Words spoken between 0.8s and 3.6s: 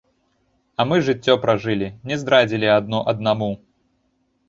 мы жыццё пражылі, не здрадзілі адно аднаму.